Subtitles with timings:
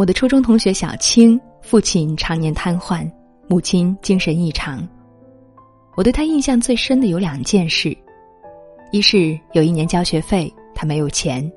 [0.00, 3.06] 我的初中同学小青，父亲常年瘫痪，
[3.50, 4.88] 母亲精神异常。
[5.94, 7.94] 我对他印象最深的有两件事：
[8.92, 11.52] 一是有一年交学费，他没有钱，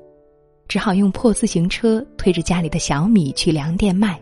[0.68, 4.20] 只好用破自行车推着家里的小米去粮店卖，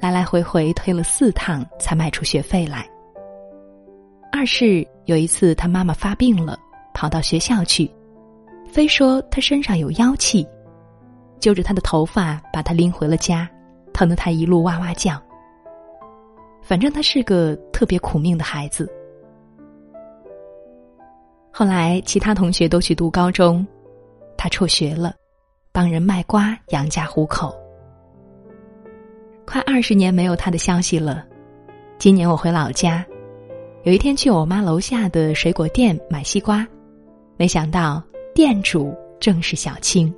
[0.00, 2.78] 来来回回推了四趟才卖出学费来；
[4.32, 6.58] 二是有一次他妈妈发病了，
[6.94, 7.90] 跑到学校去，
[8.66, 10.48] 非说他身上有妖气。
[11.40, 13.48] 揪着他的头发，把他拎回了家，
[13.92, 15.20] 疼得他一路哇哇叫。
[16.62, 18.90] 反正他是个特别苦命的孩子。
[21.50, 23.66] 后来其他同学都去读高中，
[24.36, 25.14] 他辍学了，
[25.72, 27.56] 帮人卖瓜养家糊口。
[29.46, 31.24] 快二十年没有他的消息了。
[31.98, 33.04] 今年我回老家，
[33.84, 36.66] 有一天去我妈楼下的水果店买西瓜，
[37.36, 38.02] 没想到
[38.34, 40.14] 店主正是小青。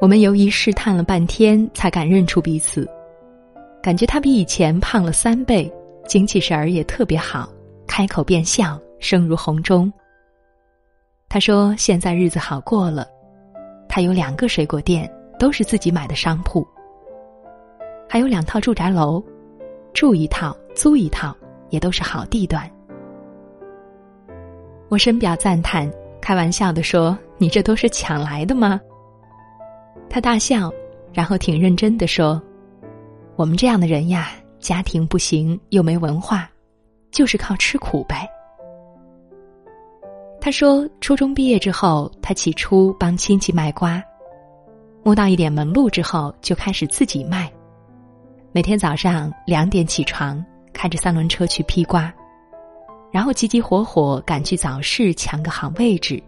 [0.00, 2.88] 我们犹疑试探了半天，才敢认出彼此。
[3.82, 5.72] 感觉他比以前胖了三倍，
[6.06, 7.48] 精气神儿也特别好，
[7.86, 9.92] 开口便笑，声如洪钟。
[11.28, 13.08] 他说：“现在日子好过了，
[13.88, 16.66] 他有两个水果店，都是自己买的商铺，
[18.08, 19.22] 还有两套住宅楼，
[19.92, 21.36] 住一套租一套，
[21.70, 22.70] 也都是好地段。”
[24.88, 25.90] 我深表赞叹，
[26.20, 28.80] 开玩笑的说：“你这都是抢来的吗？”
[30.10, 30.72] 他大笑，
[31.12, 32.40] 然后挺认真的说
[33.36, 36.50] ：“我们这样的人呀，家庭不行，又没文化，
[37.10, 38.28] 就是靠吃苦呗。”
[40.40, 44.02] 他说：“初中毕业之后，他起初帮亲戚卖瓜，
[45.02, 47.52] 摸到一点门路之后，就开始自己卖。
[48.52, 50.42] 每天早上两点起床，
[50.72, 52.12] 开着三轮车去批瓜，
[53.10, 56.22] 然后急急火火赶去早市抢个好位置。”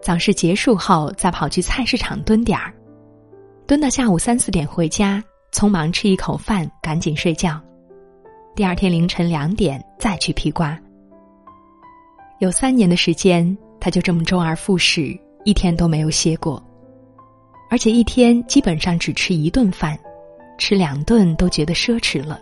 [0.00, 2.72] 早市结束后，再跑去菜市场蹲点儿，
[3.66, 7.60] 蹲到下午三四点回家，匆忙吃一口饭，赶紧睡觉。
[8.54, 10.78] 第二天凌晨两点再去批瓜。
[12.38, 16.62] 有三年的时间，他就这么周而复始，一天都没有歇过，
[17.68, 19.98] 而且一天基本上只吃一顿饭，
[20.56, 22.40] 吃两顿都觉得奢侈了。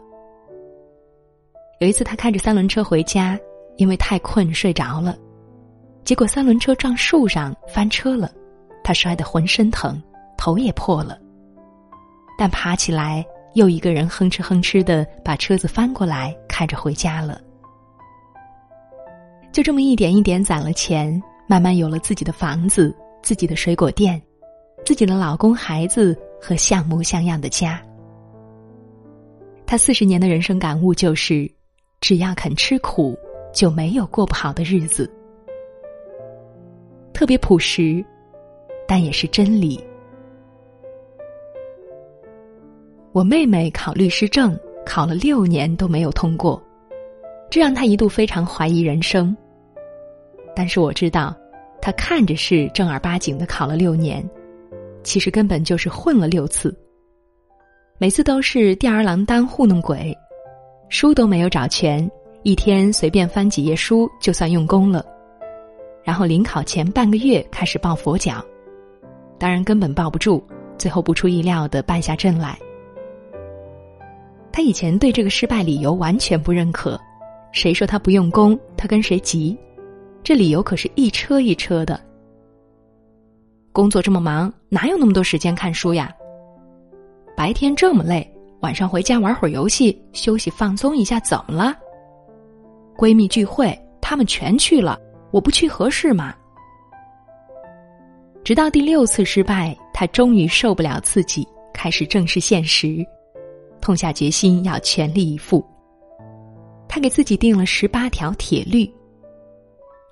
[1.81, 3.39] 有一次，他开着三轮车回家，
[3.77, 5.17] 因为太困睡着了。
[6.07, 8.31] 结果三轮车撞树上翻车了，
[8.85, 10.01] 他摔得浑身疼，
[10.39, 11.19] 头也破了。
[12.39, 17.41] 但爬起来，又一个人哼哧哼哧的把车子翻过来，开着回家了。
[19.53, 24.23] 就这么一点一点攒了钱，慢慢有了自己的房子、自己的水果店、
[24.85, 27.83] 自己的老公、孩子和像模像样的家。
[29.67, 31.51] 他四十年的人生感悟就是：
[32.01, 33.19] 只要肯吃苦，
[33.53, 35.13] 就没有过不好的日子。
[37.17, 38.05] 特别朴实，
[38.87, 39.83] 但也是真理。
[43.13, 44.55] 我妹妹考律师证，
[44.85, 46.63] 考了六年都没有通过，
[47.49, 49.35] 这让她一度非常怀疑人生。
[50.55, 51.35] 但是我知道，
[51.81, 54.23] 她看着是正儿八经的考了六年，
[55.03, 56.77] 其实根本就是混了六次。
[57.97, 60.15] 每次都是吊儿郎当糊弄鬼，
[60.91, 62.07] 书都没有找全，
[62.43, 65.03] 一天随便翻几页书就算用功了。
[66.07, 68.41] 然后临考前半个月开始抱佛脚，
[69.41, 70.41] 当然根本抱不住，
[70.79, 72.57] 最后不出意料的败下阵来。
[74.53, 76.97] 他以前对这个失败理由完全不认可，
[77.51, 79.59] 谁说他不用功，他跟谁急，
[80.23, 82.01] 这理由可是一车一车的。
[83.73, 86.15] 工作这么忙，哪有那么多时间看书呀？
[87.37, 91.77] 白天这么累，晚上回家玩会儿游戏，休息放松一下，怎么了？
[92.97, 94.97] 闺蜜聚会，他们全去了。
[95.37, 96.35] 我不去合适吗？
[98.43, 103.05] 直到第六次失败，他终于受不了刺激，开始正视现实，
[103.79, 105.63] 痛下决心要全力以赴。
[106.89, 108.91] 他给自己定了十八条铁律：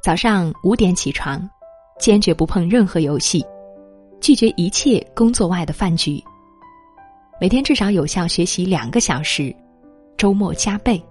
[0.02, 1.48] 早上五点起床，
[1.98, 3.42] 坚决不碰任何游戏，
[4.20, 6.22] 拒绝一切工作外的饭局，
[7.40, 9.56] 每天至少有效学习两个小时，
[10.18, 11.02] 周末加倍。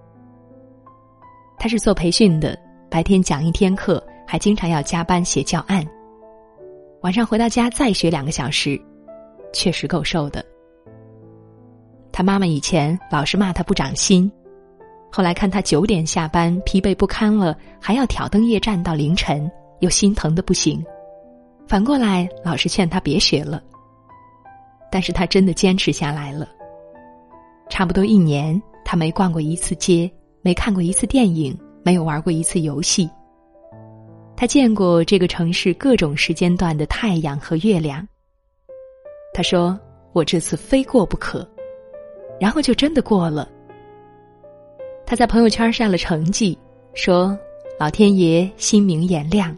[1.57, 2.55] 他是做培训的。
[2.91, 5.85] 白天讲一天课，还经常要加班写教案。
[7.01, 8.79] 晚上回到家再学两个小时，
[9.51, 10.43] 确实够受的。
[12.11, 14.31] 他妈妈以前老是骂他不长心，
[15.11, 20.83] 后来看他九点下班，疲惫不堪了，还要挑灯夜战到凌晨，又心疼的不行。
[21.67, 23.61] 反过来老是劝他别学了。
[24.91, 26.47] 但是他真的坚持下来了。
[27.69, 30.11] 差不多一年，他没逛过一次街，
[30.41, 31.57] 没看过一次电影。
[31.85, 33.09] 没有玩过一次游戏。
[34.35, 38.05] 他见过这个城市各种时间段的太阳和月亮。
[39.33, 39.79] 他说
[40.13, 41.47] ：“我这次非过不可。
[42.39, 43.49] 然后就真的过了。
[45.05, 46.57] 他在朋友圈晒了成绩，
[46.93, 47.37] 说
[47.79, 49.55] ：“老天爷心明眼亮，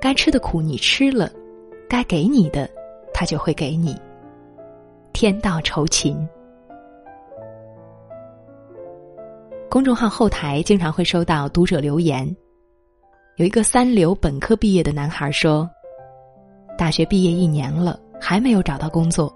[0.00, 1.30] 该吃的苦你吃了，
[1.88, 2.68] 该给你的，
[3.12, 3.96] 他就会给你。
[5.12, 6.16] 天道酬勤。”
[9.68, 12.34] 公众号后台经常会收到读者留言，
[13.36, 15.68] 有一个三流本科毕业的男孩说
[16.78, 19.30] ：“大学毕业一年了，还没有找到工作。”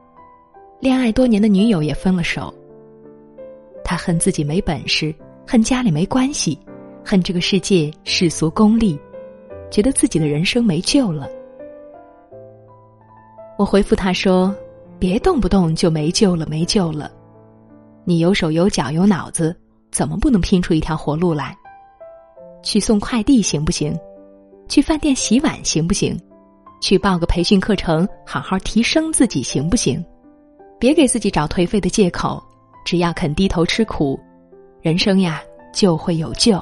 [0.81, 2.53] 恋爱多年的女友也分了手，
[3.85, 5.15] 他恨自己没本事，
[5.47, 6.59] 恨家里没关系，
[7.05, 8.99] 恨这个世界世俗功利，
[9.71, 11.29] 觉得自己的人生没救了。
[13.59, 14.55] 我回复他说
[14.99, 17.11] ：“别动不动就没救了，没救了，
[18.05, 19.55] 你有手有脚有脑子，
[19.91, 21.55] 怎么不能拼出一条活路来？
[22.63, 23.99] 去送快递行不行？
[24.69, 26.19] 去饭店洗碗行不行？
[26.81, 30.05] 去报个培训课程，好好提升自己行不行？”
[30.81, 32.43] 别给自己找颓废的借口，
[32.87, 34.19] 只要肯低头吃苦，
[34.81, 35.43] 人生呀
[35.75, 36.59] 就会有救。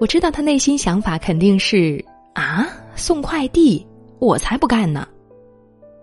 [0.00, 2.66] 我知道他内心想法肯定是啊，
[2.96, 3.86] 送快递
[4.18, 5.06] 我才不干呢！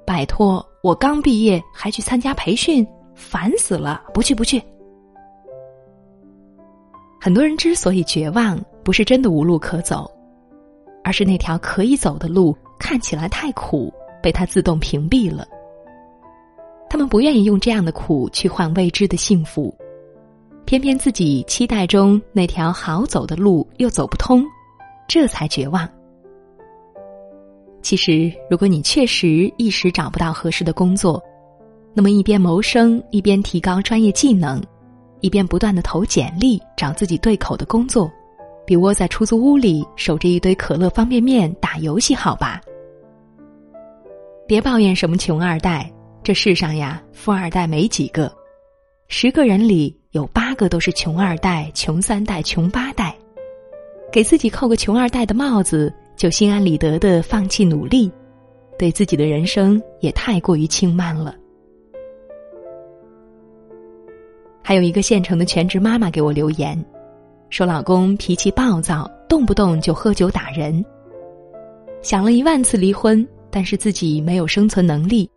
[0.06, 4.02] 拜托，我刚毕业还去参加培训，烦死了！
[4.14, 4.64] 不去不去。
[7.20, 10.10] 很多人之所以绝望，不是真的无路可走，
[11.04, 13.94] 而是那条可以走的路看起来太苦。
[14.22, 15.48] 被他自动屏蔽了。
[16.90, 19.74] 他们不愿意用这样的苦去换未知的幸福，
[20.66, 24.44] 偏偏自己期待中那条好走的路又走不通，
[25.08, 25.88] 这才绝望。
[27.82, 31.24] 其实，如果你确实一时找不到合适的工作，
[31.94, 34.62] 那么一边谋生，一边提高专业技能，
[35.22, 38.12] 一边不断的投简历找自己对口的工作，
[38.66, 42.62] 比窝在出租屋里守着一堆可乐方便面打游戏好吧？
[44.48, 45.92] 别抱怨什么穷二代，
[46.24, 48.34] 这世上呀，富二代没几个，
[49.08, 53.16] 十个人里有八个都是穷二代、穷三代、穷八代。
[54.12, 58.12] 给自己扣个穷二代的帽子，就心安理得的放弃努力，
[58.78, 61.36] 对自己的人生也太过于轻慢了。
[64.70, 66.80] 还有一个县城的全职妈妈给我留言，
[67.50, 70.86] 说老公脾气暴躁，动不动就喝酒打人，
[72.04, 73.28] 想了一万次离婚。
[73.50, 75.28] 但是自己没有生存能力，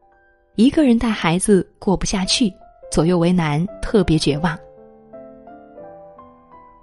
[0.56, 2.52] 一个人带孩子过不下去，
[2.90, 4.54] 左右为难，特别绝望。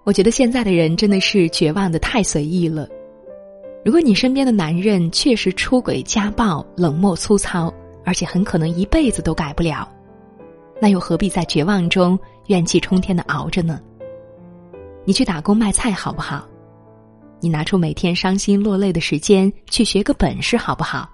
[0.03, 2.89] 我觉得现在的人真的是绝望的太随意了。
[3.85, 7.71] 如果你身边的男人确实出轨、家暴、冷漠、粗糙，
[8.03, 9.87] 而且很可能一辈子都改不了，
[10.81, 12.17] 那又何必在绝望中
[12.47, 13.79] 怨气冲天的熬着呢？
[15.05, 16.47] 你去打工卖菜好不好？
[17.39, 21.09] 你拿出每天伤心落泪的时间去学个本事好不好？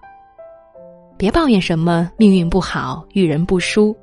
[1.17, 3.95] 别抱怨什么命运不好、遇人不淑，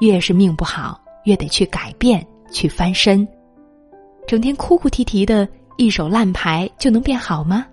[0.00, 3.26] 越是命不好，越得去改变、去翻身。
[4.26, 5.46] 整天哭哭啼啼的
[5.76, 7.66] 一手烂牌就能变好吗？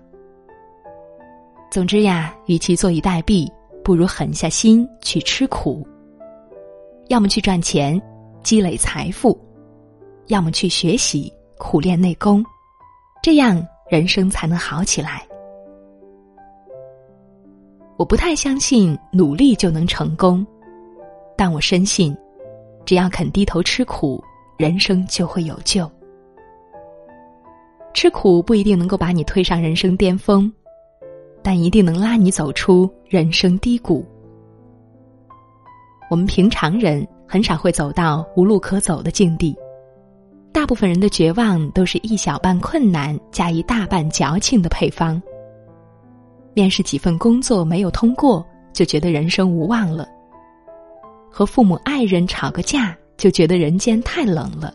[1.70, 3.50] 总之呀，与其坐以待毙，
[3.82, 5.86] 不如狠下心去吃苦。
[7.08, 8.00] 要么去赚钱，
[8.42, 9.34] 积累财富；
[10.26, 12.44] 要么去学习，苦练内功，
[13.22, 15.26] 这样人生才能好起来。
[17.96, 20.46] 我不太相信努力就能成功，
[21.34, 22.14] 但我深信，
[22.84, 24.22] 只要肯低头吃苦，
[24.58, 25.90] 人生就会有救。
[27.94, 30.52] 吃苦不一定能够把你推上人生巅峰，
[31.42, 34.04] 但一定能拉你走出人生低谷。
[36.10, 39.54] 我们平常人很少会走到无路可走的境地，
[40.52, 45.20] 大部分人的绝望都是一小半困难加一大半矫情的配方。
[46.54, 50.04] 面试几份工作没有通过，就觉得人生无望了；
[51.30, 54.72] 和父母爱人吵个架，就觉得人间太冷了；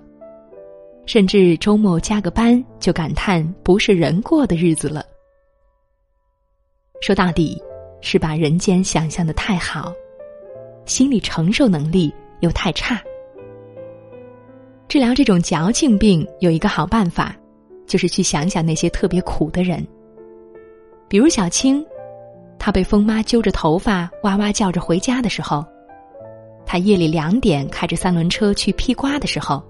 [1.06, 5.04] 甚至周末加个班，就感叹不是人过的日子了。
[7.02, 7.62] 说到底，
[8.00, 9.92] 是把人间想象的太好，
[10.86, 13.02] 心理承受能力又太差。
[14.88, 17.36] 治疗这种矫情病有一个好办法，
[17.88, 19.86] 就是去想想那些特别苦的人。
[21.08, 21.84] 比如小青，
[22.60, 25.66] 她被疯妈揪着头发哇哇叫着回家的时候，
[26.66, 29.64] 她夜里两点开着三轮车去劈瓜的时候，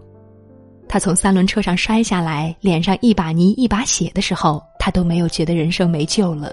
[0.87, 6.51] 她从三轮车上摔下来，脸上一把泥一把血的时候，她都没有觉得人生没救了。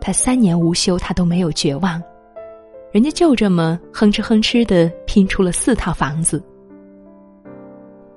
[0.00, 2.02] 她三年无休，她都没有绝望，
[2.92, 6.42] 人家就这么哼哧哼哧的拼出了四套房子。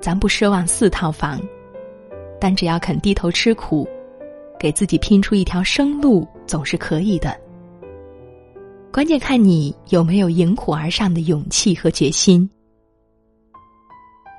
[0.01, 1.39] 咱不奢望四套房，
[2.41, 3.87] 但只要肯低头吃苦。
[4.57, 7.37] 给自己拼出一条生路，总是可以的。
[8.91, 12.49] 关键看你有没有迎苦而上的勇气和决心。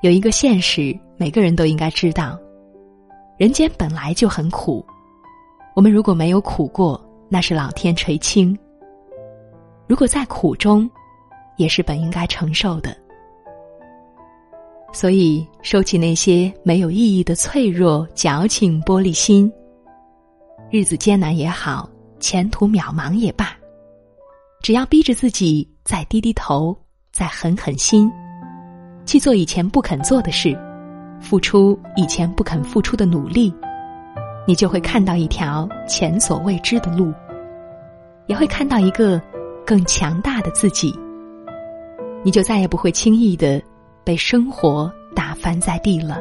[0.02, 2.38] 有一个现实，每个人都应该知道：
[3.38, 4.84] 人间本来就很苦。
[5.74, 8.56] 我们如果没有苦过，那是老天垂青；
[9.86, 10.90] 如果在苦中，
[11.56, 12.96] 也是本应该承受的。
[14.92, 19.52] 所以，收起那些没有意义的脆弱、矫情、玻璃心。
[20.70, 21.88] 日子艰难也好，
[22.18, 23.56] 前途渺茫也罢，
[24.62, 26.76] 只要逼着自己再低低头，
[27.12, 28.10] 再狠狠心，
[29.04, 30.58] 去做以前不肯做的事，
[31.20, 33.54] 付出以前不肯付出的努力，
[34.46, 37.12] 你就会看到一条前所未知的路，
[38.26, 39.22] 也会看到一个
[39.66, 40.96] 更强大的自己。
[42.24, 43.60] 你就再也不会轻易的。
[44.06, 46.20] 被生活打翻在地了。